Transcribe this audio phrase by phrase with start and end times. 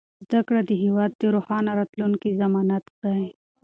[0.25, 3.23] زده کړه د هېواد د روښانه راتلونکي ضمانت دی.